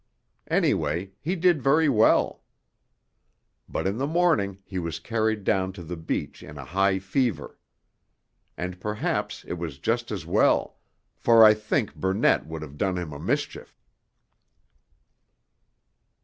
[0.47, 2.41] Anyhow he did very well.
[3.69, 7.59] But in the morning he was carried down to the beach in a high fever.
[8.57, 10.79] And perhaps it was just as well,
[11.15, 13.79] for I think Burnett would have done him a mischief.